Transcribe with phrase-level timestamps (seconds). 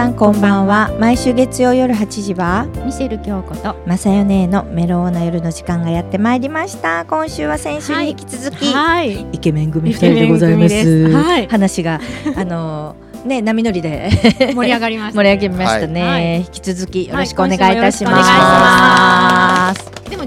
[0.00, 0.96] 皆さんこんばんは。
[0.98, 7.04] 毎週月曜夜8時はミシェル京子とまさよねのメローな夜の時間がやってまいりました。
[7.04, 9.20] 今週は先週に引き続き、はい。
[9.30, 11.12] イケメン組二人でございます。
[11.12, 11.46] はい。
[11.48, 12.00] 話が
[12.34, 12.96] あの
[13.26, 14.08] ね波乗りで
[14.54, 16.36] 盛り上がりました盛り上げましたね、はい。
[16.36, 18.30] 引き続きよろしくお願いいたします,、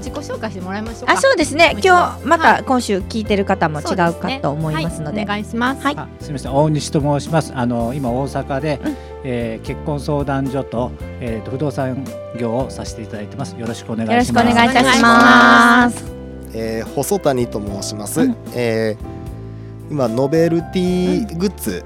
[0.03, 1.13] 自己紹介してもらいましょうか。
[1.13, 1.77] あそうですね。
[1.84, 5.81] 今日まはた今週聞いてる方も違うかと思いますので,、はいお願いします。
[5.81, 5.95] はい。
[5.98, 6.53] あすみません。
[6.53, 7.53] 大西と申します。
[7.55, 8.95] あの今大阪で、うん。
[9.23, 12.05] えー結婚相談所と,、えーと不動産
[12.38, 13.55] 業をさせていただいてます。
[13.58, 16.03] よろしくお願いよろしくおします願いいたしおます。
[16.53, 18.35] えー、細谷と申します、うん。
[18.53, 19.23] えー
[19.91, 21.83] 今ノベルティグッズ、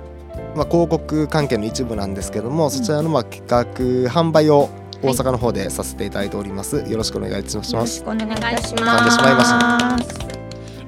[0.55, 4.69] まあ、広告関係の一部なんですけども、そちらのまあ企画販売を
[5.01, 7.73] 大阪の方でさせていただいております、よろしくお願いいたします。
[7.73, 9.17] よろしくお願いいたしおます。
[9.19, 9.97] 願いしま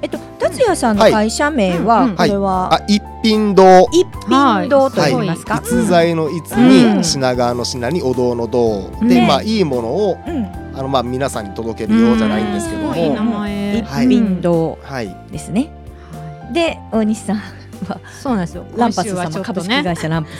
[0.02, 3.86] えっと達也さんの会社名は、はいこれは、あ一品堂。
[3.92, 5.62] 一品堂と言いますか？
[5.62, 8.88] 逸材の逸うんに品川の品にお堂の堂。
[9.02, 12.90] ねで、まあいいものをうん、あのまあ皆さんに届けるようじゃないんですけども。
[12.90, 12.98] うん。
[12.98, 13.06] い。
[13.06, 13.78] い名前。
[13.78, 15.14] 一品堂はい。
[15.30, 15.70] ですね。
[16.52, 17.42] で大西さん
[18.22, 18.64] そうなんですよ。
[18.76, 19.84] ランパス今週はちょ様株式っとね。
[19.84, 20.30] 会社ランパ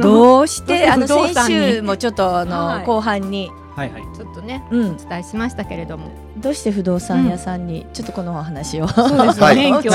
[0.00, 0.88] どうして？
[0.88, 2.86] あの先週もちょっとあの、はい。
[2.86, 4.02] 後半に、はいはい。
[4.16, 8.88] ちょっとねうん、お伝えしましたけれどもどうして不動産屋さんに、ちょっとこのお話を。
[8.88, 9.56] そうですはい。
[9.56, 9.90] 勉強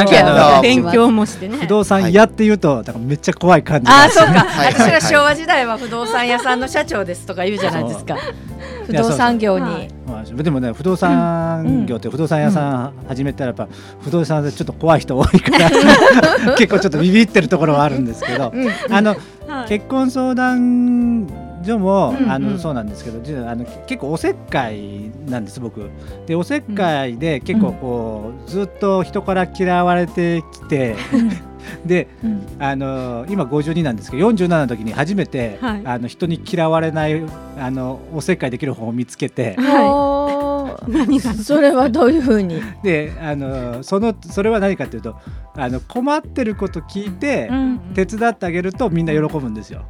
[0.62, 1.58] 勉強もしてね。
[1.58, 8.18] 不動産屋っていうと、なんかめっちゃ怖い感じがあーそうか、はい私ら昭和時代は不動産屋さんの社長ですとか言うじゃないですか。
[8.86, 9.90] 不動産業に。
[10.36, 13.68] でもね不動産業って不動産屋さん始めたらやっぱ
[14.02, 15.70] 不動産でちょっと怖い人多いから
[16.58, 18.52] 結構ちょっとビビってるところはあるんですけど
[18.90, 19.16] あの
[19.48, 19.70] はい。
[19.70, 21.28] 結婚相談
[21.66, 22.32] 所も、うんうん。
[22.32, 25.90] あのそうなんですけど実はあの結構おせっかいなんです僕。
[26.26, 30.96] でおせっかいで結構こう、ずっと人から嫌われてきて
[31.86, 32.42] でうん。
[32.60, 35.82] あの今52なんですけど47の時に初めて、はい。
[35.86, 37.22] あの人に嫌われない
[37.60, 42.62] あのおせっかいできる方を見つけては何が それはどういうふうに？
[42.84, 45.16] であのそのそれは何かというと
[45.56, 47.80] あの困ってること聞いて、ん。
[47.96, 49.86] 手伝ってあげるとみんな喜ぶんですよ。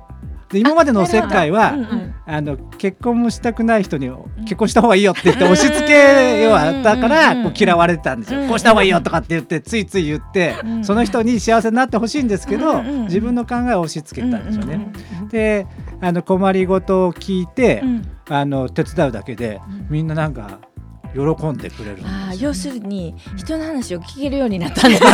[0.50, 2.16] で今までのおせっかいは、うんうん。
[2.28, 4.10] あの結婚もしたくない人に
[4.42, 8.50] 結婚した方がいいよって言って押し付けようあったからこう嫌われてたんですうんよ。
[8.50, 14.92] こうした方がいいよとかって言ってついつい言ってうんその人に幸せになってほしいんですけど自分の考えを押し付けたんですよね。
[15.30, 15.68] で
[16.02, 18.12] あの困りごとを聞いてうん。
[18.28, 20.60] あの手伝うだけでみんななんか
[21.16, 25.12] 喜んでくれるんですよああ要するに人の話を聞けるようになったんですね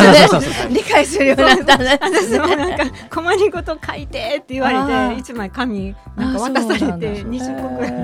[0.74, 1.86] 理解するようになったんで
[2.18, 8.02] す私もなんか困りごと書いてって言われて一枚紙なんか渡されて20個くらい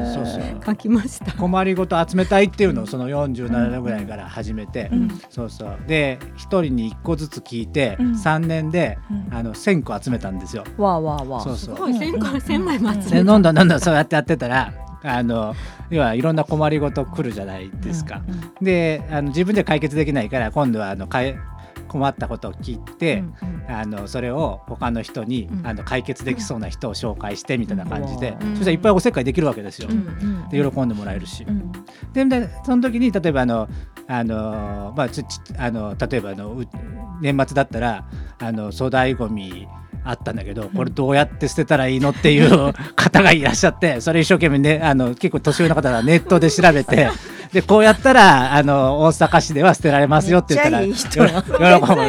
[0.64, 1.32] 書きました。
[1.32, 5.20] 困りごと集めたいっていうのをその47年ぐらいから始めて、うん。
[5.30, 5.78] そうそう。
[5.86, 8.12] で1人に1個ずつ聞いて、うん。
[8.12, 9.34] 3年で、うん。
[9.34, 10.64] あの1,000個集めたんですよ。
[10.76, 11.40] わあわあわあ。
[11.40, 11.76] そうそう。
[11.76, 14.72] すごい千個千枚も集でめどんどんどんどんそうやってやってたら
[15.02, 15.54] あの
[15.90, 18.22] 要はいろんな困りごと来るじゃないですか。
[18.60, 21.36] であの自分で解決できないから今度はあのかえ
[21.88, 23.24] 困ったことを聞いて、
[23.66, 25.66] あのそれを他の人に、うん。
[25.66, 29.88] あの解決できそうな人を紹介してみたいな感じで、うんそしたらいっぱいおせっかいできるわけですよ。
[29.90, 31.44] うんで喜んでもらえるし。
[31.48, 31.72] うん。
[32.12, 33.68] ででその時に例えばあの
[34.06, 36.68] あのまあちちあの例えばあのう
[37.20, 38.06] 年末だったら
[38.38, 39.66] あの粗大ごみ
[40.08, 47.10] あったんだけどこれどうやって捨てたらいいのっていう 方がいらっしゃってそれ一生懸命ねあの結構年上の方がネットで調べて
[47.52, 50.92] でこうやったらあの大阪市では捨てられますよって言ったら喜
[51.94, 52.00] ぶ。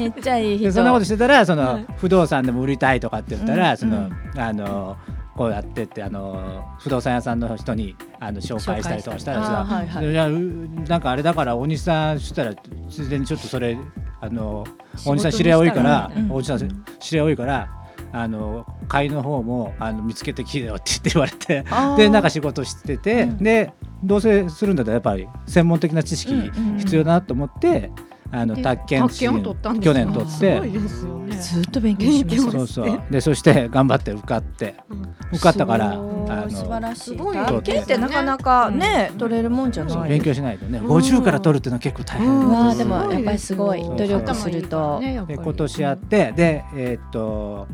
[0.00, 3.76] めっちゃいいそんなことしてたらその、はい不動産でも売りたいとかって言ったら、うん。
[3.76, 4.40] その、うん。
[4.40, 4.96] あの
[5.34, 10.02] こうやってってあの不動産屋さんの人にあの紹介したりとかしたら紹介したり。
[10.02, 10.12] あーはいはい。
[10.12, 12.54] いやうなんかあれだから大西さんしたら
[12.86, 13.76] 自然にちょっとそれ
[14.20, 14.66] あの
[15.04, 16.30] 大西さん知り合い多いから、うん。
[16.30, 17.68] 大西さん知り合い多いから
[18.12, 21.64] あの会の方もあの見つけてきてよって言って言われて
[21.96, 23.38] でなんか仕事してて、うん。
[23.38, 23.72] で
[24.02, 26.34] どうせするんだったらやっぱり専門的な知識
[26.78, 27.90] 必要だなと思って、
[28.32, 30.32] あので宅建宅建を取ったんです去よ年取って。
[30.32, 30.72] すごい。
[30.72, 31.36] ですよね。
[31.36, 33.02] ずっと勉強しま勉強すそうそう。
[33.10, 34.74] でそして頑張って受かって。
[35.32, 37.00] 受かったからあそう素晴のらしい。
[37.02, 40.08] すごい体験ってなかなかね取れるもんじゃない。
[40.08, 40.78] 勉強しないとね。
[40.78, 40.86] うん。
[40.86, 42.28] 50から取るっていうのは結構大変。
[42.28, 43.82] うわーでもやっぱりすごい。
[43.82, 45.00] 努力すると。
[45.00, 47.66] で今年やってでえーっと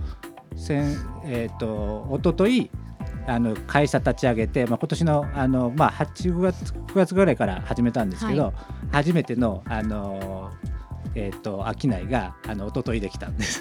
[0.57, 0.79] 先
[1.25, 2.71] えーっと一昨日
[3.27, 8.53] あの会社立ち上げて、まあ、今年のあの、まあ、8月9月ぐらいから始めたんですけど、は
[8.91, 10.51] 初めてのあの、
[11.15, 13.61] えーっと商いがあの一昨日できたんです。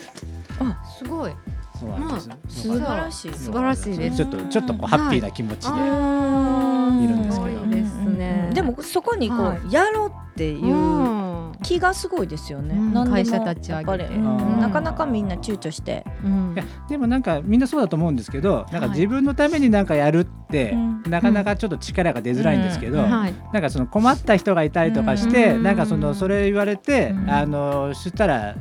[0.98, 1.31] すごい。
[1.80, 2.30] そうなんです、
[2.62, 3.34] 素晴らしい。
[3.34, 4.18] 素晴らしいです。
[4.18, 7.60] ちょっとちょっとこうハッピーな気持ちで、うんいるんですけど。
[7.60, 8.52] すごいですね。
[8.54, 11.31] でもそこにこはうやろうっていううん
[11.63, 12.75] 気がすごいですよね。
[12.75, 16.06] うん会社立ち上げなかなかみんな躊躇して。
[16.24, 16.54] うん。
[16.54, 21.04] いやでもなんかみんなそうだと思うんですけどなんかはい自分のためになんかやるって、うん。
[21.10, 25.63] なかなかちょっと力が出づらいんですけど、なんかその困った人がいたりとかして、うん。
[25.63, 27.30] なんかそのそれ言われて、うん。
[27.30, 28.56] あのそしたら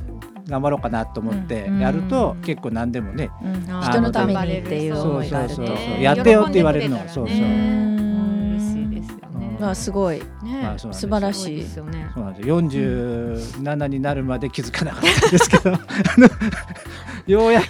[0.49, 1.81] 頑張ろうかなと思ってうん。
[1.81, 3.31] やると、うん結構何でもね、
[3.83, 6.99] 人のためにっていうそう思いがあるとそうそうそうねやってよって言われるの。
[7.09, 8.00] そうそう
[9.61, 9.67] ですよね。
[9.67, 11.57] まあすごいね素晴らしい。
[11.61, 12.11] ですよね。
[12.15, 12.61] そうなんですよ。
[12.61, 15.71] 47になるまで気づかなかったんですけど。
[17.27, 17.67] ようやく。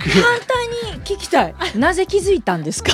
[1.04, 1.54] 聞きたい。
[1.76, 2.92] なぜ気づいたんですか？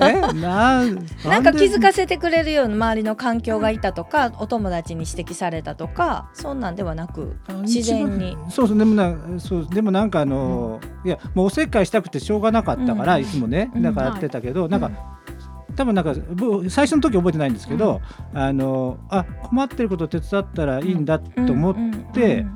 [0.00, 0.84] えな
[1.24, 8.36] なんか気づかかせてくれるような周りの環境がいたとか、お友達に指摘されたとか、そんなんではなく自然に。
[8.50, 13.22] そうそうでもなそうでもなんかあの、いやもうおせっかいしたくてしょうがなかったから、うん。
[13.22, 13.82] いつもねうん。
[13.82, 14.90] なんかやってたけど、なんか、
[15.76, 18.00] 多分なんかぼ最初の時覚えてないんですけど、
[18.34, 21.76] あのあ困ってること手伝ったらいいんだと思っ
[22.12, 22.46] て、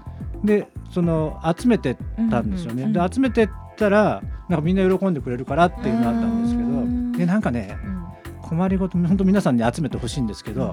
[0.44, 1.96] でその集めてっ
[2.30, 2.84] たんですよね。
[2.84, 7.95] うんで集めてったらなんかみんな喜んでくれるからっていうのがあったんですけど、うんでなんかねうん
[8.48, 10.72] 困りごと本当皆さんに集めてほしいんですけど、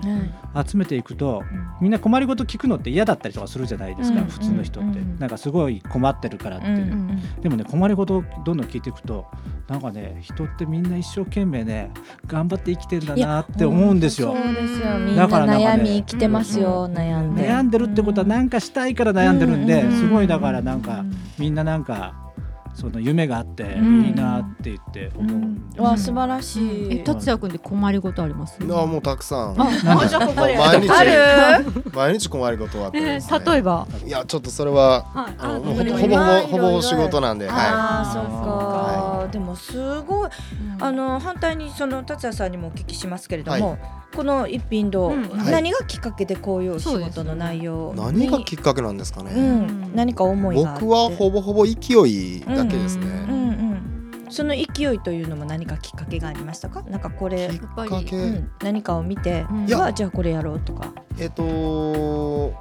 [0.66, 1.44] 集めていくと
[1.82, 4.28] みんな困りごと聞くのって嫌だったりとかするじゃないですか、うん。
[4.28, 5.18] 普通の人って、うん。
[5.20, 9.26] なんかすごい困ってるからっていう、でもね困りごとをどんどん聞いていくと
[9.68, 11.92] なんかね人ってみんな一生懸命ね
[12.28, 14.36] 頑張って生きてんだなって思うんですよ。
[14.36, 15.00] そうですよ。
[15.00, 16.90] みんなだからなんかね悩み生きてますよ。
[16.90, 17.48] 悩んで。
[17.50, 19.92] 悩んでるってことは何かしたいから悩んでるんで、うん。
[19.92, 21.16] すごいだからなんか、うん。
[21.40, 22.23] みんななんか
[22.74, 24.06] その夢があってうん。
[24.06, 25.76] いいなって言って思うんで。
[25.76, 26.60] すよわあ素晴らし
[26.92, 27.04] えい。
[27.04, 28.58] 達也君で困りごとあります？
[28.62, 29.62] あもうたくさん。
[29.62, 29.72] あ
[30.08, 30.90] じゃあこ毎日。
[30.90, 31.66] ある？
[31.94, 33.00] 毎日困りごとはあって。
[33.02, 33.88] ねー例えば？
[34.06, 39.28] いやちょっとそれははいあのもうあほぼほぼほぼほぼ仕事なんではああそっはか。
[39.32, 40.30] でもすごい。
[40.80, 43.78] あの反対にその達也さんにもお聞きしますけれども、
[44.16, 45.30] この一品堂、うん。
[45.30, 48.00] はい何がきっかけでこういうお仕事の内容い。
[48.00, 51.72] に何がきっかけなんですかうねん、何か思い僕はほぼほぼ勢
[52.08, 54.28] いだけですうんうねん。
[54.30, 56.82] その勢いというのも何かきっかけがありましたか？
[56.84, 58.16] なんかこれきっかけ。
[58.18, 59.68] うん、何かを見て、うん。
[59.68, 60.92] じゃあこれやろうとか。
[61.20, 62.54] えっと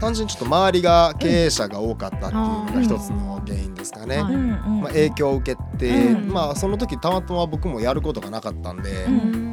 [0.00, 4.80] 単純にちょっと周りが経営者が多かったっていうのが一つの原因ですかね、はいうんうん。
[4.80, 6.32] まあ、影響を受けて、うん。
[6.32, 9.51] まあその時たまたま僕もやることがなかったんで,、うん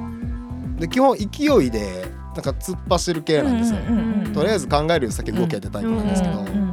[0.80, 1.26] で基本勢
[1.66, 2.06] いで
[2.36, 6.70] なんか突っ走る系なんですよ、うんうんうんとりあえず考えるより先動けってタイプなんですけど、うんうん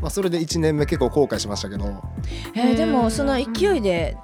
[0.00, 2.02] まあ、それで1年目結構後悔しましたけど。
[2.54, 4.16] えーでもその勢いで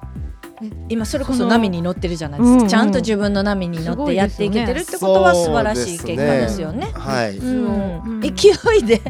[0.61, 0.85] うん。
[0.89, 6.91] 今それこそ波に乗ってるじゃないですか、うんうんちゃんと自分の波に乗ってやっていけてるってことは素晴らしい結果ですよね。
[6.93, 8.03] はい、うん。
[8.03, 8.21] うん。
[8.21, 9.01] 勢いで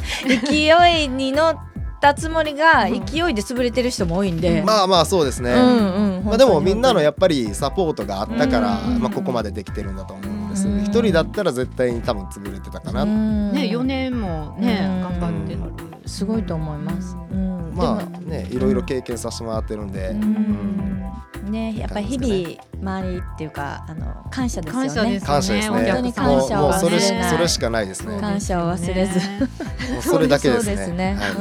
[0.49, 1.70] 勢いに乗っ
[2.01, 3.05] たつもりがうん。
[3.05, 15.19] 勢いで潰れてる人も多いんで、まあまあそうですね、うんうんまあ、でもみんなのやっっぱりサポートがあったから、うんまあ、ここまでできてるんだと思うんですうん一人だったら絶対に多分潰れてたかな、ね4年もねうん。
[15.19, 15.73] 頑張ってはる。
[16.07, 17.15] すごいと思います。
[17.31, 17.71] うん。
[17.75, 21.05] まあねいろいろ経験させてもらってるんで、うん
[21.43, 24.87] ねやっぱり日々周りっていうかあの感謝ですよね。
[24.87, 25.77] 感謝です感謝ですね。
[25.77, 27.29] 本当に感謝をもうもうそれし忘れない。
[27.31, 28.13] それしかないですね。
[28.13, 29.19] も感謝を忘れず。
[29.19, 30.65] うそれだけですね。
[30.65, 31.17] そうですね。
[31.19, 31.31] はい。
[31.31, 31.39] う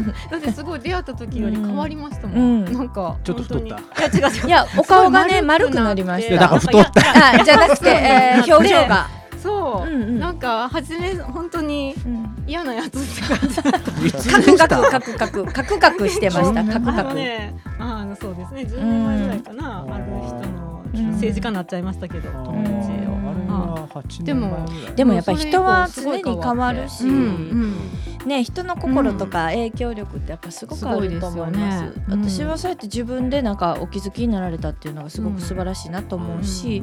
[0.00, 0.14] ん。
[0.30, 2.72] だってすごい出会った時より変わりましたもん、うん。
[2.72, 3.66] なんかちょっと太った。
[3.66, 6.66] いや違う違ういやお顔がね丸くなりましいやだからた。
[6.66, 7.40] 太った。
[7.40, 9.08] あじゃなくて、えー表情が。
[9.42, 12.28] そう、なんか初め本当にうん。
[12.46, 13.62] 嫌なやつって感じ。
[14.28, 16.64] カクカクカクカクカクカクしてました。
[16.64, 17.14] カクカあのク。
[17.16, 17.54] ね。
[17.78, 18.62] あのそうですね。
[18.62, 19.94] 10年前ぐらいかな、うん。
[19.94, 22.90] ある人のうん政治家になっちゃいましたけど、友達を、あれ
[23.48, 27.14] は8でもでもやっぱり人は常に変わるし、うん
[28.22, 28.28] うん。
[28.28, 31.92] ね人の心とか影響力ってやっぱすごくあると思います。
[32.08, 36.82] 私はそうやって自分でなんかお気づきになられたっていうのがすごく素晴らしいなと思うし、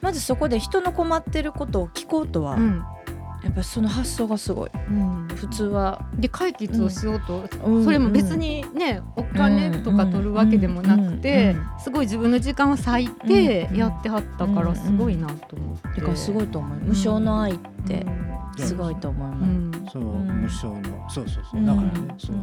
[0.00, 2.84] まずそこで人の困ってることを聞こうとは、うん
[3.42, 4.70] やっぱりその発想がすごい。
[4.90, 5.28] うん。
[5.28, 7.84] 普通は、で解決をしようと、うん。
[7.84, 11.58] それも別にねお金とか取るわけでもなくて、うん。
[11.58, 11.80] うん。
[11.80, 13.76] すごい自分の時間を割いてうん。
[13.76, 16.78] やってはったからすごいなと思って、だからすごいと思う。
[16.80, 18.06] 無償の愛って
[18.58, 18.66] うん。
[18.66, 19.50] すごいと思います。
[19.50, 19.88] うん。
[19.92, 21.60] そううん無償のそうそうそう。
[21.60, 21.66] うん。
[21.66, 22.36] だからねそう。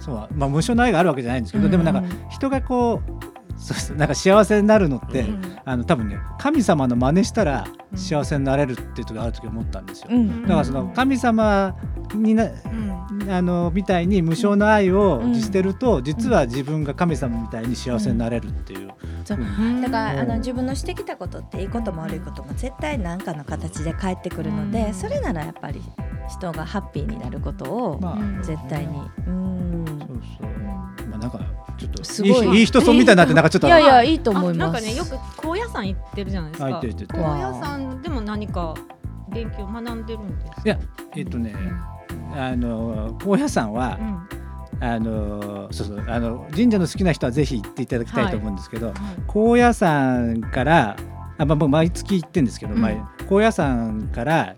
[0.00, 5.58] そうまあ無償の愛があるわけじゃないんですけどでもなんか人がこうそうそうなんか幸せになるのってうん。
[5.64, 7.98] あの多分ね神様の真似したらうん。
[7.98, 10.08] 幸せになれるっていう時がある時思ったんですよ。
[10.10, 10.14] う。
[10.14, 10.42] ん。
[10.42, 11.76] だからその神様
[12.14, 13.30] になうん。
[13.30, 15.34] あのみたいに無償の愛をうん。
[15.34, 18.88] してると実は自分が神様みたいに幸せになれるっていう。
[19.28, 19.42] だか
[19.90, 24.94] らあのうん自分のしてきたことっていいことも悪いことも絶対何かの形で返ってくるので、うん。
[24.94, 25.82] それならやっぱり
[26.28, 28.00] 人がハッピーになることを
[28.42, 28.98] 絶対に。
[29.26, 29.84] うん。
[29.86, 30.08] そう
[30.40, 30.50] そう。
[31.08, 31.40] まあなんか
[31.80, 32.46] ちょっとすごい。
[32.48, 33.66] いいいい人そうみたいになってなんかちょっと。
[33.66, 34.56] いやいやいいと思います。
[34.56, 36.66] あなんかねよく高野山行ってるじゃないですか。
[36.66, 37.22] あ行ってる行ってる。
[37.22, 38.74] 高野山でも何か
[39.32, 40.62] 勉強学んでるんですか？
[40.64, 40.78] いや
[41.16, 41.54] えっとね
[42.34, 44.28] あの高野山はう、ん。
[44.82, 48.96] あのそうそうあの神社の好きな人はぜひ行っていただきたいと思うんですけど、はい。
[49.26, 50.96] 高野山から
[51.38, 52.80] あ、まあ、僕毎月行ってるんですけど、うん。
[52.80, 52.96] 毎
[53.28, 54.54] 高野山から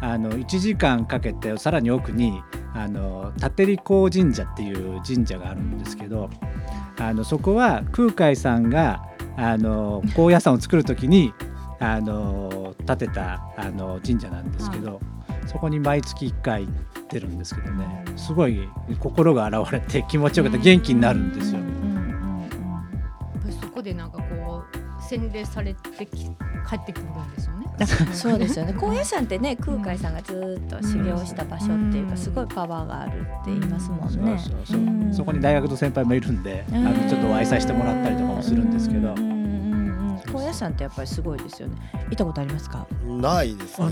[0.00, 2.42] あの1時間かけてさらに奥に
[2.74, 6.30] あの立利光神社っていう神社があるんですけど
[7.00, 9.02] あのそこは空海さんが
[9.36, 11.32] あの高野山を作る時に
[11.78, 15.00] あの建てたあの神社なんですけど、
[15.46, 21.60] そこに毎月1回行ってるんですけどねすごい心が現れて気持ちよくて元気になるんですよ。
[23.62, 24.22] そこでなんか
[25.10, 26.24] 洗礼されてき
[26.68, 27.66] 帰ってくるんですよね。
[28.12, 34.38] そうですよね高野山ってね空海さんがずっと修行した場所っていううんかすごいパワーがあるって言いますもんね。
[35.12, 39.40] そこに大学の先輩もいるんで、あのちょっとお会いさせてもらったりとかもするんですけどうん、うんうんうん
[40.32, 41.76] 高野山ってやっぱりすごいですよね。
[42.10, 42.86] 行ったことありますか？
[43.04, 43.86] ないですね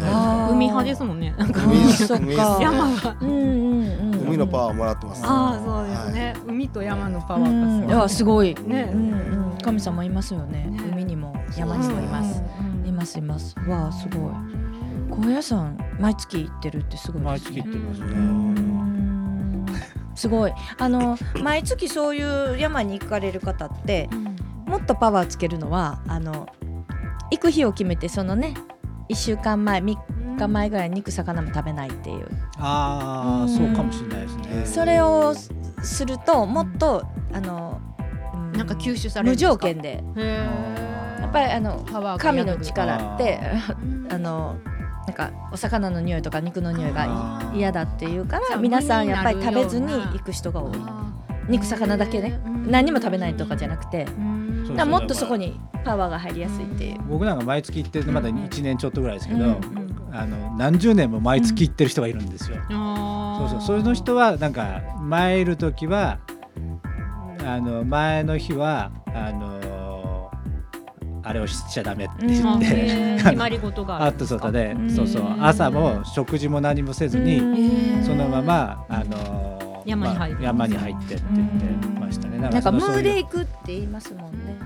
[0.51, 1.35] 海派ですもんね。
[1.37, 2.59] なんか海そっか。
[2.61, 3.17] 山は。
[3.21, 4.29] うんうんうん。
[4.29, 6.37] 海のパワーもらってますああそうですね。
[6.47, 8.55] 海と山のパワーがやすごい。
[8.67, 8.93] ね
[9.63, 10.79] 神様いますよねね。
[10.93, 12.43] 海にも山にもいます。
[12.85, 13.55] いますいます。
[13.69, 14.33] わあすごい。
[15.11, 17.63] 高野山毎月行ってるってすごい毎ですね。
[17.63, 18.07] 月行ってますね。
[18.07, 19.67] うん
[20.15, 20.53] すごい。
[20.79, 24.09] あの 毎月そういう山に行かれる方って
[24.67, 26.47] もっとパワーつけるのはあの
[27.31, 28.55] 行く日を決めてそのね
[29.09, 29.97] 1週間前3
[30.39, 32.27] 日前ぐらいに肉魚も食べないっていう
[32.59, 34.67] ああ、うんそうかもしれないですね。
[34.67, 35.35] それを
[35.83, 37.98] するともっとあの、う
[38.59, 39.53] なんか吸収されるん無ですか？
[39.53, 40.03] 条件で。
[40.17, 40.45] へ
[41.21, 44.57] やっぱりあのパワーが神の力ってりあの
[45.07, 50.79] なんかお魚の匂いとか肉の匂いが嫌だっていうから皆さんやっぱり食べずに行く人が多い。
[51.49, 52.39] 肉魚だけね。
[52.67, 54.07] 何も食べないとかじゃなくて
[54.87, 56.99] もっとそこにパワーが入りやすいっていう。
[57.09, 59.61] 僕なんか毎月行ってるまだ1年ちょっとぐらいですけど、うん
[60.11, 62.57] あの何十年も毎月行ってる人がいるんですよ。
[62.69, 63.77] そうそう、そう。
[63.77, 66.19] いうの人はなんか前いる時は
[67.49, 70.31] あの前の日はあの
[71.23, 73.97] あれをしちゃダメって言って、 決まり事が。
[73.97, 74.91] ああっるんですかとそうだで、うん。
[74.91, 75.23] そうそう。
[75.41, 78.05] 朝も食事も何もせずに、うん。
[78.05, 82.39] そのままあの山に入るまあ山に入ってって言ってましたね。
[82.39, 84.57] なんかムーで行くって言いますもんね。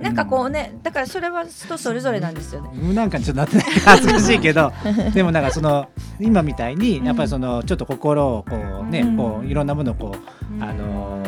[0.00, 2.70] なんかこうね、だからそれは人それぞれなんですよね。
[2.72, 4.72] 無なんかにちょっとなってない恥ずかしいけど
[5.12, 5.88] でもなんかその
[6.20, 9.16] 今みたいにやっぱりそのちょっと心をこうね、うん。
[9.16, 11.27] こういろんなものをこう、あのー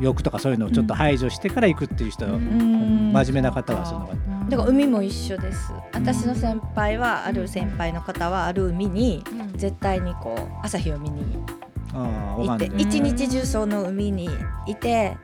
[0.00, 3.12] 欲とかそういうのをちょっと排除してから行くっていう人、ん。
[3.12, 4.08] 真面目な方はその
[4.48, 5.72] だから海も一緒です。
[5.92, 9.22] 私の先輩はある先輩の方はある海に
[9.56, 11.38] 絶対にこう朝日を見に
[11.92, 14.28] 行って一日中その海に
[14.66, 15.16] いて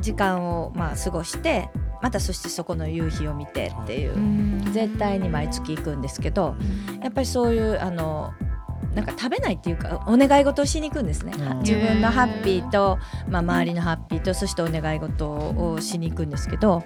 [0.00, 1.68] 時間をまあ過ごして
[2.02, 6.56] またそしてそこの夕日を見てっていう絶対に毎月行くんですけど
[7.02, 8.32] やっぱりそういうあの
[8.94, 11.32] なんか食べないっていうかお願い事をしに行くんですね。
[11.38, 11.58] うん。
[11.60, 16.82] 自分のハッピーと、まあ、周りのハッピーとそしてお願い事をしに行くんですけど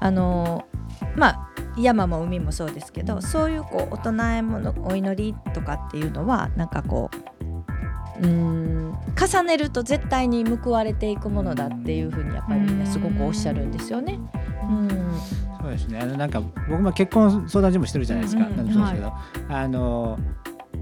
[0.00, 0.66] あの
[1.14, 8.76] まあ山も海もそうですけどそういうこうお供え物お祈りとかっていうのはなんかこううーん
[9.16, 12.78] 重ねると絶対に報われていくものだっていうふうにやっぱりみん。
[12.78, 14.18] なすごくおっしゃるんですよね。
[14.62, 14.88] うん。
[15.60, 15.98] そうですね。
[16.00, 19.12] あのなんか僕も結婚相談所もしてるじゃないですか、うんなんでそうですけど、
[19.48, 20.18] あの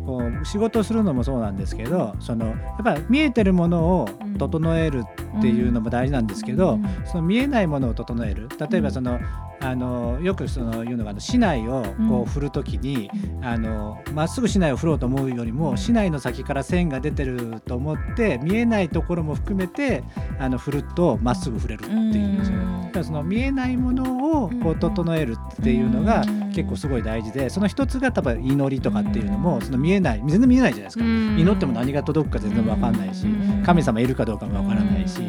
[0.06, 4.08] こう仕事をするのもそうなんですけどそのやっぱり見えてるものを
[4.38, 5.04] 整える
[5.38, 8.49] っていうのも大事なんですけど、その見えないものを整える。
[8.70, 9.18] 例えばその、
[9.64, 13.11] あのよくその言うのがあの市内をこう振るときに
[13.42, 20.04] あのまっすぐ市内を振ろうと思うよりも市内の先から線が出てると思って見えないところも含めて
[20.38, 22.85] あの振るとまっすぐ振れるっていうんですよね。
[22.85, 31.04] だからその見えないものをこう整えるっていうのが結構すごい大事でその一つが多分祈りとかっていうのもその見えない全然見えないじゃないですか。
[31.04, 33.26] 祈っても何が届くか全然分かんないし
[33.64, 35.21] 神様いるかどうかも分からないし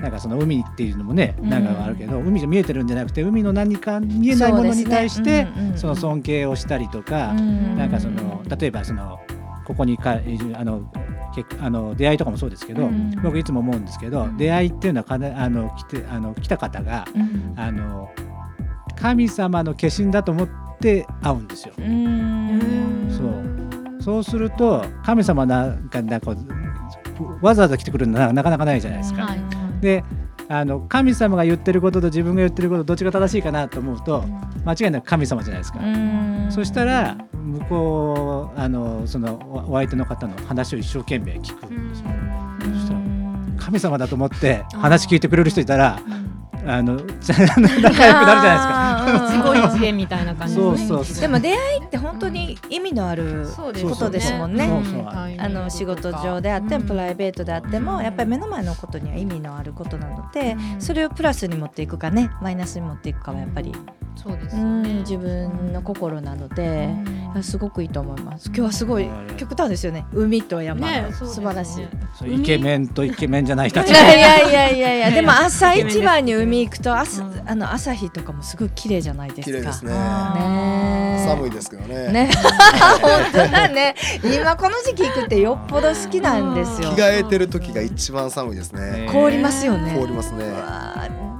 [0.00, 5.52] なんかその海っていうのもねなんかあるけど海が見えてるんじゃなくて海の何か見えないものに対してそうですね。
[5.56, 9.20] うんうんその尊敬をしたりとかなんかその例えばその
[9.64, 10.12] ここにか
[10.54, 10.90] あの
[11.34, 13.10] 結あの出会いとかもそうですけど、うん。
[13.22, 17.04] 僕いつも思うんですけど、出会いっていうのはかなあの来てあの来た方が
[17.56, 18.10] あの
[19.00, 20.48] 神様の化身だと思っ
[20.80, 21.74] て会うんですよ。
[23.10, 24.02] そう。
[24.02, 26.34] そうすると神様なんかなんか
[27.42, 29.26] わざわざ来てくるのはなかなかないじゃないですか。
[29.26, 29.40] はい。
[29.80, 30.02] で
[30.50, 34.24] あの神様が言ってることと自分が言ってることどっちが正しいかなと思うと
[34.64, 35.80] 間違いなく神様じゃないですか。
[36.50, 39.34] そしたら向こうあのその
[39.68, 42.06] おお相手の方の話を一生懸命聞くんですよ。
[42.60, 43.00] そしたら
[43.58, 46.00] 神様だと思って話聞いてくれる人いたら
[46.68, 46.94] あの
[47.26, 48.98] 仲良くなるじゃないですか。
[49.08, 51.20] ない一期一会みたいな感じそうそうそう。
[51.20, 54.68] でも出会いって本当に意味のあることですもんね。
[55.38, 60.80] あの仕事上であってもプライベートであってもうんやっぱり目の前のことには意味のあることなのでうん。
[60.80, 63.72] それをプラスに持っていくかねマイナスに持っていくかはやっぱり
[64.16, 66.90] そうですうんよね自分の心なので
[67.34, 67.42] うん。
[67.42, 68.46] すごくいいと思います。
[68.46, 70.04] 今日はすごい極端ですよね。
[70.12, 71.80] 海と山ね素晴らし
[72.26, 72.34] い。
[72.34, 73.90] イケメンとイケメンじゃない人たち。
[73.90, 74.16] いや
[74.48, 77.42] いやいやいや でも朝一番に海行くと朝うん。
[77.46, 79.44] あの朝日とかもすごい綺麗じゃないですか。
[79.44, 79.92] 綺麗ですね。
[79.92, 82.12] ね寒いですけどね。
[82.12, 82.30] ね、
[83.00, 83.94] 本当だね。
[84.22, 86.90] 今この時期行くってよっぽど好きなんですよ。
[86.94, 87.00] 着。
[87.00, 89.08] 替えてる時が一番寒いですね。
[89.12, 89.94] 凍りますよね。
[89.94, 90.44] 凍りますね。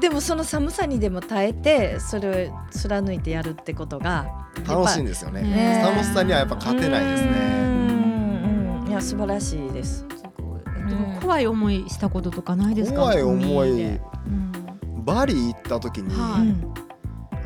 [0.00, 4.26] でもその寒さにでも耐えてそれを貫いてやるってことが
[4.66, 5.42] 楽しいんですよね。
[5.42, 5.82] ね。
[5.84, 8.88] 寒さにはやっぱ勝てないですうねんうん。
[8.88, 10.04] いや素晴らしいです。
[11.20, 13.00] 怖い思いしたこととかないですか？
[13.00, 14.00] 怖い思い
[15.14, 16.14] バリ行った時に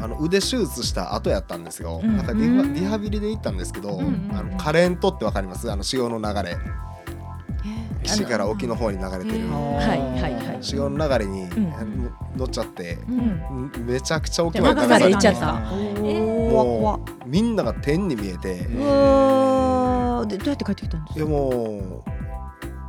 [0.00, 2.16] あの腕手術した後やったんですよ、うん。
[2.16, 5.70] なんかリハリハビリで行ったんですけど、うんあのカレントってわかります？
[5.70, 6.56] あの潮の流れ。
[8.02, 9.46] 岸から沖の方に流れてる。
[9.46, 10.58] うんはいはいはい。
[10.60, 11.72] 潮の流れに、ん。
[11.72, 13.86] あの乗っちゃって、うん。
[13.86, 15.46] めちゃくちゃ大きでな中まで行っちゃっあた。
[15.46, 16.50] ー。
[16.50, 20.26] もうみんなが天に見えて、うわー。
[20.26, 21.20] でどうやって帰ってきたんですか？
[21.20, 22.02] いやも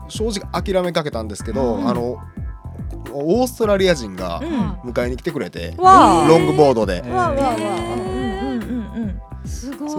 [0.09, 1.87] う正直諦めかけたんですけど、うん。
[1.87, 2.17] あの
[3.11, 4.71] オーストラリア人がうん。
[4.91, 6.27] 迎えに来てくれて、わあ。
[6.27, 7.09] ロングボードで、そ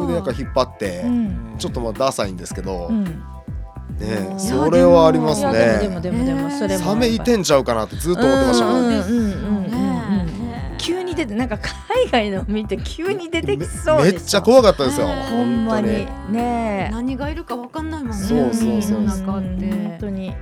[0.00, 1.10] れでなんか引っ張って、うん。
[1.10, 1.14] う
[1.54, 1.58] ん。
[1.58, 3.04] ちょっとまあダサいんですけど、うん。
[3.04, 3.10] ね
[4.32, 5.78] うんそれはありますね。
[5.80, 6.84] でもでもでもそれも。
[6.84, 8.66] サメいてんちゃうかなってずっと思ってました。
[10.78, 11.58] 急に出てなんか
[12.10, 16.06] 海外の見て急に出てきそうめっちゃ怖かったですよ、ねほんまに。
[16.06, 16.92] 本ねえ。
[16.92, 18.16] 何がいるかわかんないもんね。
[18.16, 19.70] そうそうそう海の中って。
[19.70, 20.28] 本当に。
[20.28, 20.34] へー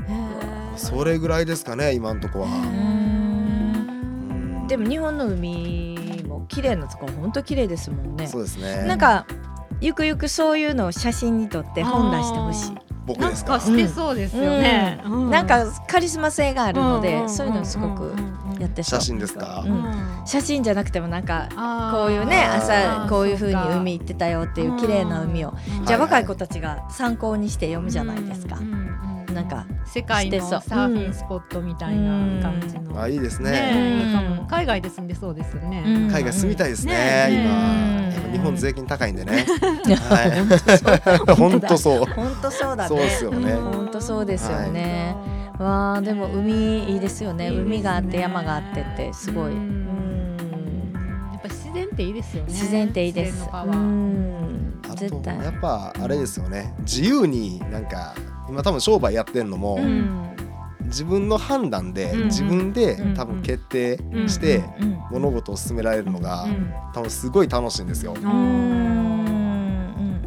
[0.42, 2.50] 当にそれぐらいですかね今んとこは、う
[4.64, 4.66] ん。
[4.68, 8.26] でも日本の海も綺麗なところ本当綺麗ですもんね。
[8.26, 8.85] そうですね。
[8.87, 9.26] なんか
[9.80, 12.72] ゆくゆくそういうのを写真に撮って本出してほしい。
[12.72, 13.54] なん僕ですか？
[13.54, 18.14] かしてそうですよね、うなんかカリスマ性があるので、うんそういうのすごく
[18.61, 19.85] やって写真ですか、うん。
[20.24, 21.48] 写真じゃなくてもなんか
[21.92, 25.52] こういうね朝こういう風に海行ってたよっていう綺麗な海を。
[25.85, 28.56] じゃあはい若い子たちが参考にして読むじゃないですか、
[29.33, 33.51] なんか世界のサーフィンスポットみたいな感じの、あいいですね。
[33.51, 36.11] ね海外で住んでそうですよね、うん。
[36.11, 38.25] 海外住みたいですね、ねうん。
[38.25, 39.47] 今日本税金高いんでね、
[40.09, 40.25] は
[41.29, 42.05] い、 本当そう。
[42.05, 42.88] 本当そうだね。
[42.88, 43.55] そうですよね。
[43.55, 45.16] 本当そうですよね、
[45.59, 47.51] わあでも海いいですよね。
[47.51, 47.75] いいですね。
[47.75, 50.37] 海があって山があってってすごい、ううん。
[50.37, 52.53] ん、やっぱ自然っていいですよね。
[52.53, 53.31] 自然っていいです。
[53.31, 54.33] う自然のパワーん。
[54.97, 55.38] 絶対。
[55.38, 56.75] やっぱあれですよね。
[56.81, 58.14] 自由になんか
[58.48, 60.28] 今多分商売やってんのも、うん。
[60.85, 66.72] 自分の判断で、うん自分でうん多分決定してうん物事を進められるのが、うん。
[66.92, 68.14] 多分すごい楽しいんですよ。
[68.14, 68.92] うん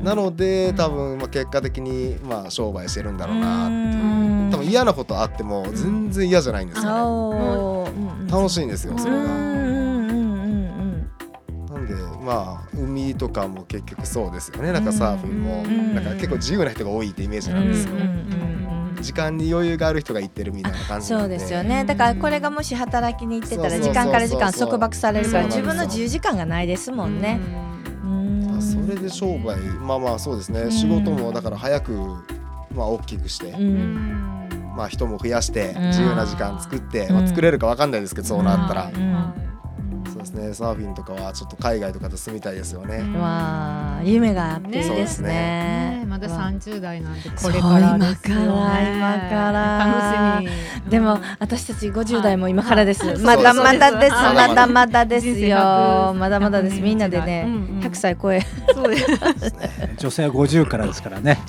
[0.04, 0.76] なのでうん。
[0.76, 4.04] 多分まあ結果的にまあ商売してるんだろうなっていう。
[4.04, 4.50] うん。
[4.52, 8.32] 多分嫌なことあっても全然嫌じゃないんですよね。
[8.32, 9.55] 楽しいんですよそれが。
[12.26, 14.72] まあ海とかも結局そうですよね。
[14.72, 15.64] なんかサーフィンも。
[15.64, 15.94] うん。
[15.94, 17.94] なんか結構自由な人が多いってイメージなんですよ。
[19.02, 21.86] 時間に余裕がある人が行ってるみたいな感じなそうですよね。
[21.86, 27.40] だからこれがもし働きに行ってたら時間から時間束縛されるから自分の自由時間がないですもんね。
[28.04, 28.60] うん。
[28.60, 29.58] それで商売。
[29.60, 30.72] まあまあそうですね、うん。
[30.72, 31.92] 仕事もだから早く
[32.74, 33.56] まあ大きくして、
[34.76, 35.88] まあ人も増やしてうん。
[35.90, 38.92] 自由な時間作って、うんまあ、作れるかわかんないですけどそうなったら、
[40.36, 46.06] ねサーフィンとかはちょっと海外とかで住みたいですよね、わあ夢があっていいですそうですねね。
[46.08, 49.78] まだわあ30代なんてこれからですよね今から今から
[50.42, 50.52] 楽し
[50.86, 53.06] みでも私たち50代も今からです。
[53.06, 54.14] はいまだまだです。
[54.14, 55.58] まだまだですよ。
[55.58, 56.80] 100まだまだです。
[56.80, 58.42] みんなでうんねうん100歳超え。
[58.74, 59.08] そうです
[59.98, 61.40] 女性は50からですからね。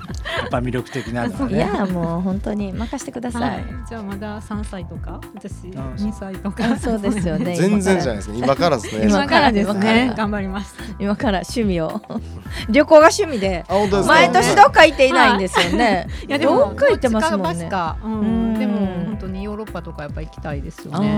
[0.41, 1.59] やっぱ魅力的なのはいね。
[1.59, 3.65] やもう本当に任してくださはいい。
[3.89, 5.21] じゃあまだ3歳とか？
[5.35, 7.57] 私あ2歳とかあそうですよね。
[7.57, 8.17] 全然じゃないい。
[8.19, 9.05] ですね今からですね。
[9.07, 10.75] 今今からです今ねから頑張ります。
[10.99, 12.01] 今から趣味を。
[12.71, 13.65] 旅行が趣味で。
[14.07, 16.07] 毎年どっか行っていないんですよね。
[16.29, 17.69] いやでもどっか行ってますもんね。
[18.05, 18.55] ううん。
[18.55, 18.59] ん。
[18.59, 21.09] でも本当にヨーロッパとかやっぱ行きたいですよね。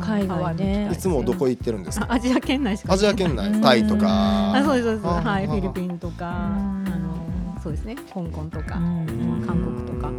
[0.00, 0.88] 海外ね。
[0.92, 2.06] いつもどこ行ってるんですか？
[2.08, 2.92] あアジア圏内しか？
[2.92, 3.46] アジア圏内。
[3.48, 3.60] うん。
[3.60, 4.54] タイとか。
[4.54, 5.06] あそうですそうです。
[5.06, 6.26] あはいあフィリピンとか。
[6.26, 6.84] あうん。
[6.84, 6.90] の
[7.62, 7.96] そうですね。
[8.14, 8.76] 香港とか。
[8.76, 9.44] うん。
[9.46, 10.10] 韓国とか。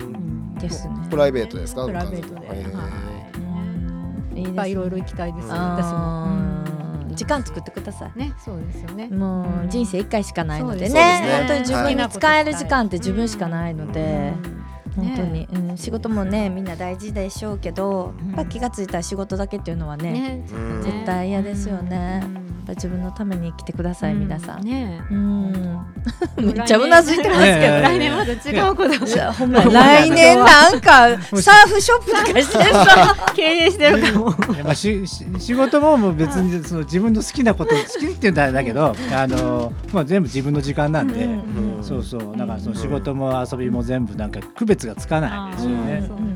[0.59, 0.93] ですね。
[1.09, 1.85] プライベートですか？
[1.85, 2.47] プライベートで。
[2.47, 4.45] はいうんい。
[4.45, 6.48] っぱいいろいろ行きたいです私も
[7.19, 8.17] 時間作ってください。
[8.17, 9.09] ねそうですよね。
[9.09, 10.87] もう人生一回しかないのでね。
[10.87, 10.93] です。
[10.93, 11.37] ね。
[11.37, 14.33] 本当に自分はいに使える時間って自分しかないので、
[14.95, 18.27] 本当に、うん、仕事もねみんな大事でしょうけど、うん。
[18.27, 20.43] やっぱ気がついたら仕事だけっていうのはね
[20.83, 22.21] 絶対嫌ですよね。
[22.23, 22.33] うん。
[22.33, 25.01] やっぱ自分のために生きてください、皆さん、ね。
[25.09, 25.79] うん。
[26.37, 31.09] めっちゃうなずいてますけど、来年また違うことほんま 来年なんか
[31.41, 32.69] サーフショップとかしてる
[33.35, 41.31] 経営してるかもまあ、しし仕事ももう別にその自分の好きなこと好きって言うんだあれだけどあの、まあ、全部自分の時間なんで、うん。
[41.31, 42.37] うんそうそう。
[42.37, 46.28] だからその仕事も遊びも全部なんか区別がつかないですよね。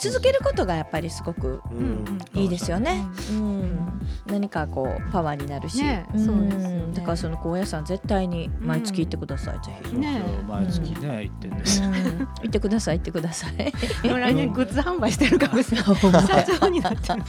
[0.00, 2.18] 続けることがやっぱりすごくうん。
[2.34, 3.04] いいですよね。
[3.30, 6.18] うん、何かこうパワーになるし、ねん。
[6.18, 6.84] そうですよね。
[6.94, 9.94] だからその高野山絶対に毎月行ってください、ぜひ。
[9.94, 11.82] 毎月ね行ってんです。
[11.82, 11.92] うん。
[11.92, 13.72] 行ってください行ってください。
[14.02, 15.96] 来年グッズ販売してるかもしれない。
[16.26, 17.22] 社長になってる。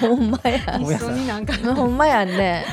[0.00, 0.58] ほんまや。
[0.78, 1.54] 一緒になんか。
[1.74, 2.28] ほんまやん。
[2.28, 2.64] ね。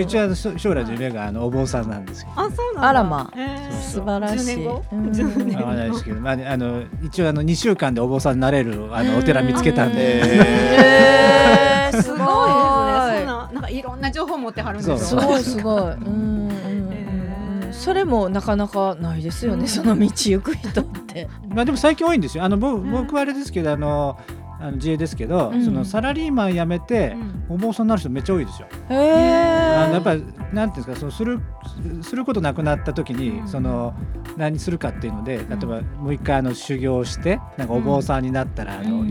[0.00, 2.40] 一応将将来の夢があのお坊さんなんですけど。
[2.40, 2.88] あそうなんだ。
[2.88, 4.56] あらまへーそう素晴らしい。
[4.56, 4.84] 10年後？
[4.92, 5.10] うん。
[5.10, 6.04] 10年わかんないです。
[6.04, 15.82] けど、まあ、あの一応あの2週間でお坊さんになれるあのお寺見つけたんで、えー、すごいですねそんななんかいろんな情報持ってはるんですよすごいすごい。
[15.82, 17.00] うんうんうんうん
[17.72, 19.66] それもなかなかないですよね。
[19.66, 21.28] その道行く人って。
[21.48, 22.44] まあでも最近多いんですよ。
[22.44, 24.18] あの僕僕はあれですけどあの
[24.60, 25.64] あの自営ですけど、うん。
[25.64, 27.16] そのサラリーマン辞めて、
[27.48, 28.68] お坊さんになる人めっちゃ多いですよ。
[28.90, 29.76] へえ。
[29.76, 31.40] あのやっぱりなんていうんですかそのする
[32.02, 33.48] することなくなった時に、うん。
[33.48, 33.94] その
[34.36, 39.04] 何するかっていうので例えばもう一回あの修行してなんかお坊さんになったら、あの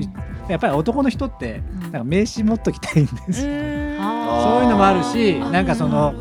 [0.48, 3.52] やっぱり男の人ってなんか名刺持っときたいんですよ。
[4.00, 5.52] あそういうのもあるしー。
[5.52, 6.14] なんかその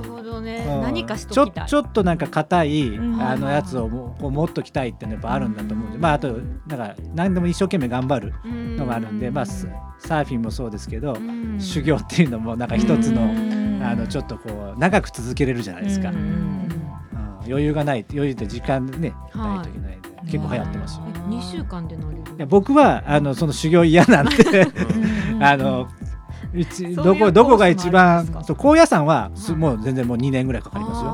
[0.89, 1.67] 何かしちょときたい。
[1.67, 3.23] ちょっとなんか硬い、うん。
[3.23, 5.89] あのやつをもこう持っときたいっていうのやっぱあるんだと思う。
[5.91, 6.33] んで、まああと
[6.67, 8.35] なんか何でも一生懸命頑張る
[8.77, 11.17] のがあるんで、まあスサーフィンもそうですけど、
[11.59, 13.23] 修行っていうのもなんか一つの、
[13.87, 16.11] あのちょっとこう長く続けれるじゃないですか、
[17.47, 19.99] 余裕がない余裕って時間ねはいないといけない。
[20.31, 21.31] 結構流行ってますよ、うん。
[21.31, 22.23] 二週間で乗れる？
[22.23, 24.33] いや僕はあのその修行嫌なんで
[25.41, 25.89] あの
[26.95, 31.13] どこどこが一番そう高野山はすはいもう全然もう2年ぐらいかかりますよ。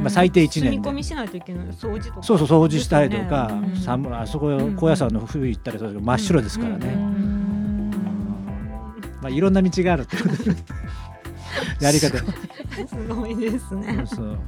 [0.00, 2.22] まあ、最低1住み年で込みしないといけない掃除とか。
[2.22, 7.90] そうそう掃除したりとか、ね寒あそこうん高野山の冬行ったりそうだけど真っ白ですからね、うん
[9.20, 10.56] まあ、いろんな道があるってことで。
[11.80, 12.18] やり方。
[12.18, 12.24] す
[13.08, 14.04] ごいですね。
[14.06, 14.38] そうそう。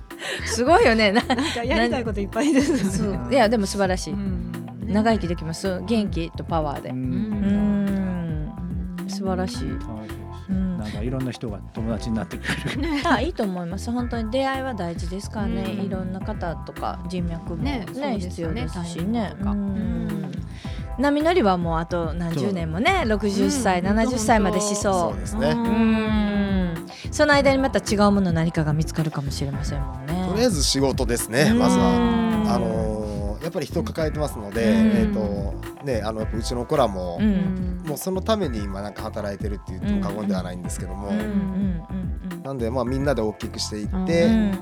[0.45, 1.11] すごいよね。
[1.13, 3.21] ななんかやりたいこといっぱいですそね。
[3.31, 3.33] う。
[3.33, 4.13] いやでも素晴らしい。
[4.13, 4.53] うん。
[4.87, 5.83] 長生きできます。
[5.87, 6.91] 元気とパワーで。
[6.91, 7.80] ううんん。
[9.21, 9.69] 素晴らしい。
[9.69, 12.89] なんかいろんな人が友達になってくれる。
[13.05, 13.91] あいいと思います。
[13.91, 15.85] 本当に出会いは大事ですからね、うん。
[15.85, 17.85] いろんな方とか人脈もね
[18.19, 19.35] 必要ですしね。
[20.99, 23.87] 波乗りはもうあと何十年もね60歳、うん。
[23.89, 25.51] 70歳までしそそううですね。
[25.51, 25.55] う。
[25.55, 26.87] ん。
[27.11, 30.27] その間にまた違うもの何かが見つかるかもしれませんもんね。
[30.31, 31.53] とりあえず仕事ですね。
[31.53, 31.89] まずは。
[31.91, 32.90] うんあの
[33.51, 34.71] っぱり人抱えてますので、うん。
[34.97, 37.83] えっ、とねあのうちの子らも、うん。
[37.87, 41.13] もうそのために今なんか働いてるって言っても過言ではないんですけども、
[42.43, 44.59] なんでまあみんなで大きくしていっうんて、うん。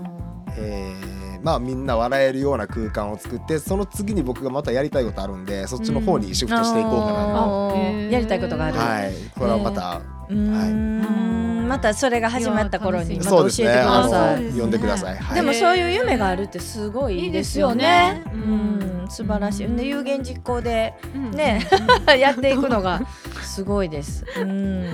[0.57, 7.35] えーまあみんな笑えるような空間を作ってその次に僕がまたやりたいことあるんでそっちの方にシフトしていこうかな
[7.71, 7.77] と、
[8.11, 11.69] やりたいことがある、はいこれはまた、うーん。
[11.69, 14.43] またそれが始まった頃にまた教えてくだのさい。
[14.43, 14.61] ですね。
[14.63, 18.25] 呼んでください、はい、でもそういう夢があるってすごいいいですよね。
[18.33, 19.69] うん、素晴らしい。
[19.69, 21.31] で有言実行でうん。
[21.31, 21.67] ね
[22.19, 23.03] やっていくのが
[23.43, 24.25] すごいです。
[24.41, 24.85] うん、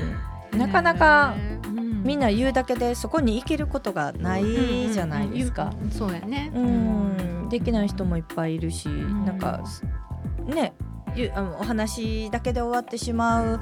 [0.58, 1.34] なかなか
[2.02, 5.72] みんな言うだけでそこに行けることがないじゃないですか。
[5.80, 5.90] うん。
[5.90, 6.50] そうやね。
[6.54, 9.24] うん、できない人もいっぱいいるし、ん。
[9.24, 9.60] なんか
[10.44, 10.74] ね、
[11.14, 13.60] ゆあのお話だけで終わってしまう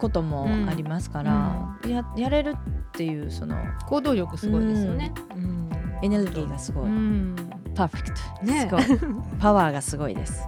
[0.00, 5.12] こともありますから、ややれるっていうその行動力すごいですよね。
[5.36, 5.70] うん。
[6.02, 7.36] エネルギーがすごい、うん。
[7.74, 8.10] パーフェク
[8.40, 8.60] ト、ね。
[8.62, 9.00] すごい。
[9.38, 10.42] パワーがすごいです。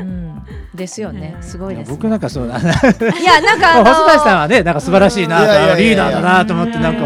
[0.00, 0.42] うん、
[0.74, 1.20] ですよね。
[1.20, 1.36] ね。
[1.40, 2.54] すごいです、僕なんかそういや
[3.40, 5.38] なんかあの 細田さんはねなんか素晴らしいな
[5.76, 7.02] リーダーだなと思ってなんか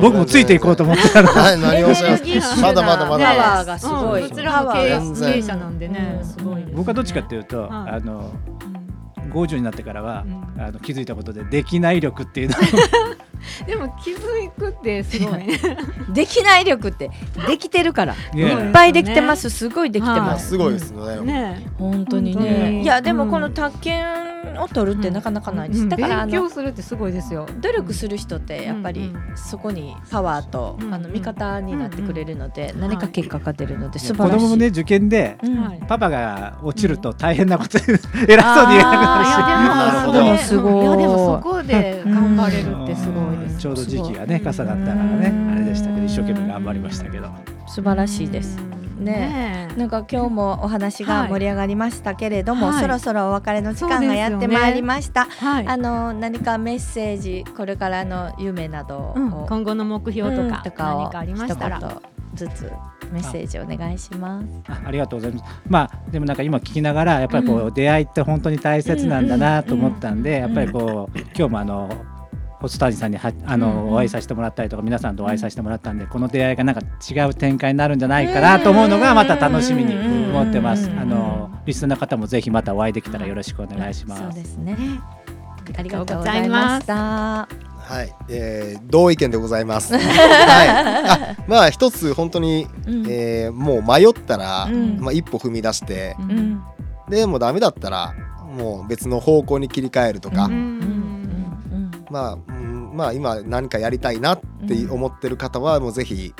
[0.00, 2.60] 僕もついていこうと思ってたのはい何をおっしゃいます？
[2.60, 3.24] まだまだまだ。
[3.26, 4.22] パワーがすごい。
[4.22, 4.30] うん。
[4.30, 6.18] こちらも経営者なんでね。
[6.20, 6.24] うん。
[6.24, 7.70] すごい僕はどっちかっていうとはい。
[7.70, 8.30] あの
[8.66, 8.83] うん
[9.34, 10.62] 50になってからはうん。
[10.62, 12.60] あの気づいたことでできない力っていうのを
[13.66, 15.58] でも気づくってすごいね。
[16.12, 17.10] できない力って
[17.46, 18.14] できてるから。
[18.34, 19.50] いっぱいできてます。
[19.50, 20.48] すごいできてはます。
[20.48, 21.66] すごいですね、ね。
[21.78, 22.70] 本当にね。
[22.70, 22.82] に。
[22.82, 23.30] いやでもうん。
[23.30, 24.04] この宅建
[24.60, 25.82] を取るってなかなかないです。
[25.82, 25.88] うん。
[25.88, 27.46] だから勉強するってすごいですよ。
[27.60, 34.44] 努力する人ってやっぱりうんそこにパワーとうんあの味方になってくれるのでん何か結果が出るので素子晴らしい。
[34.44, 35.36] 供もね受験で
[35.88, 40.54] パパが落ちると大変なこと偉そうに言えなくなるしい。
[40.54, 47.28] いやでもそこで頑張れるってすごいちょうど時期がね重なったからねあれでしたけど一生懸命頑張りましたけど。
[47.66, 48.58] 素晴らしいです。
[48.58, 52.80] うんねなんか今日もお話が盛り上がりましたけれども、はい。
[52.80, 55.24] そろそろお別れの時間がやってまいりました。
[55.24, 55.66] はい。
[55.66, 59.30] あの何かメッセージこれからの夢などを、うん。
[59.46, 60.62] 今後の目標とかうん。
[60.62, 62.02] とかを何かありましたら。
[62.34, 62.68] ずつ
[63.12, 64.46] メッセージお願いします。
[64.68, 65.54] あありがとうございます。
[65.68, 71.88] まあでもなんか今聞きながらやっぱりこう、出会いって本当に大切なんだなと思ったんで、やっぱりこう今日もあの
[72.68, 80.88] 細谷さんにはあの、うんうんお会いさせてもらったりとか皆さんとお会いさせてもらったんで、この出会いがなんか違う展開になるんじゃないかなと思うのがまた楽しみに思ってます。
[80.88, 84.22] うんあのリスナーの方もぜひまたお会いできたらよろしくお願いします。
[84.22, 84.76] そうですね。
[85.76, 86.94] ありがとうござざいました。
[86.96, 89.92] はい、えー、同意見でございます。
[89.96, 96.62] はい、あまあ一つ本当に、うんえーもう迷ったら、うんまあ一歩踏み出して、うんうん
[97.08, 98.14] でもうダメだったら
[98.56, 100.93] もう別の方向に切り替えるとか、うんうん
[102.14, 102.92] まあ、うん。
[102.94, 106.32] まあ今何かやりたいなって思ってる方はもうぜひ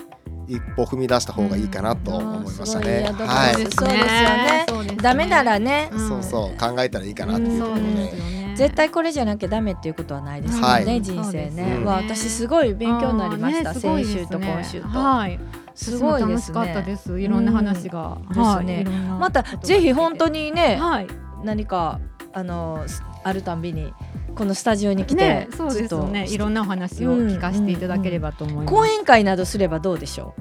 [0.47, 3.03] 一歩踏み出した方がいいかなと思いましたね。
[3.11, 3.55] はい。
[3.55, 4.67] そうですよね。
[4.69, 6.09] そうダメならね、うん。
[6.09, 11.03] そうそう考えたらいいかなっていうところで、絶対これじゃなきゃダメっていうことはないですよね、はい。
[11.03, 11.83] 人生ね。
[11.85, 14.89] わ私すごい勉強になりました、ねすごい先週と今週と。
[14.89, 15.41] はい。
[15.75, 16.59] すごいですね。
[16.59, 17.21] 私も楽しかったです。
[17.21, 18.85] いろんな話が、ですね。
[19.19, 21.09] またぜひ本当にね、はい。
[21.43, 21.99] 何か
[22.33, 23.93] あのすあるたんびに
[24.35, 26.21] このスタジオに来て、ねそうですよね。
[26.21, 26.35] ずっと。
[26.35, 30.35] いろんなお話を聞かせていただければと思います、講演会などすればどうでしょ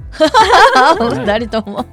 [1.00, 1.14] う？
[1.24, 1.86] 二人とも。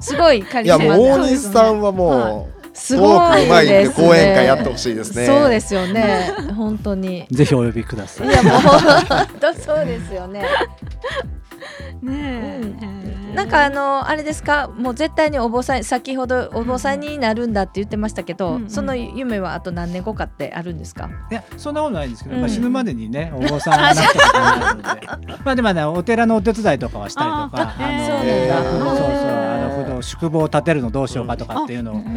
[0.00, 5.26] すごいカいやリスマでもう大西さんはもう、すトごいークうまいんでねです講演会やってほしいですね。
[5.26, 6.34] そうですよね。
[6.54, 7.26] 本当に。
[7.30, 8.28] ぜひお呼びください。
[8.28, 10.44] いやもう本当そうですよね。
[12.02, 14.68] ねえ、なんかあのあれですか？
[14.68, 18.70] もう絶対にお坊さん先ほどお坊さんになるんだって言ってましたけど、うんうん。
[18.70, 22.40] その夢はあと何年後かってあるんですか、いやそんなことないんですけど、うん。
[22.40, 25.36] まあ、死ぬまでにね お坊さんになったことになるので。
[25.44, 32.12] まあでもねお寺のお手伝いとかはしたりとかああのそうそうあの不動宿坊を建てるのどうしようかとかっていうのをへした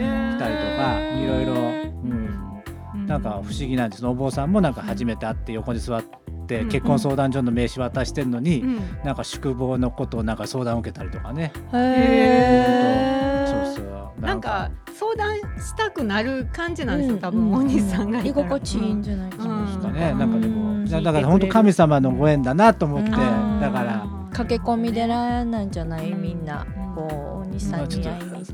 [0.48, 4.06] りとーかいろいろ、うん、なんか不思議なんです。
[4.06, 6.18] お坊さんもなんか初めて会って横に座って
[6.62, 8.80] うん結婚相談所の名刺渡してんのに、うん。
[9.04, 13.66] なんか宿坊のことをなんか相談を受けたりとかね、へー。
[13.66, 14.22] そうそう。
[14.22, 14.72] なんか。
[15.00, 17.22] 相談したくなる感じなんですよ、うん。
[17.22, 19.50] 多分大西さんが居心地いいんじゃないかうん。
[19.50, 20.34] な、ですかね、なん。
[20.34, 20.86] かでもうん。
[20.86, 23.60] だから本当神様のご縁だなと思って、うん。
[23.62, 24.06] だから。
[24.34, 26.14] 駆け込み寺なんじゃない？
[26.14, 26.66] みんな。
[26.74, 27.08] うんこ
[27.44, 28.46] う大西さんに会いに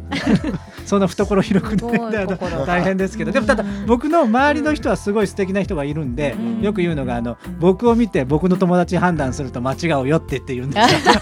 [0.85, 1.77] そんな懐広く
[2.65, 3.31] 大変ですけど。
[3.31, 3.85] でもただうん。
[3.85, 11.13] 僕の周りの人はすごい素敵な人がいるんで、うんよく言うのがあの僕を見て僕の友達判断すると間違うよって言って言うんですよ。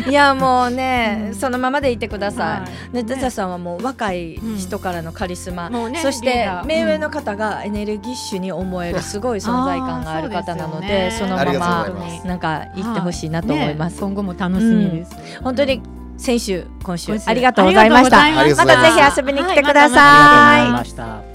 [0.08, 2.60] いやもうね、そのままでいてください。
[2.60, 2.96] はい。
[2.96, 11.88] ね、テザさんはもう若い人からのカリスマ、もうねそして目上の方がエネルギッシュに思えるすごい存在感がある方なので、そうでねそのまま
[12.24, 13.94] なんか言ってほしいなと思います。
[13.94, 15.82] ね今後も楽しみです、本当に
[16.20, 18.16] 先週今週ありがとうございました。
[18.56, 21.29] またぜひ遊びに来てくださいありがとうございました。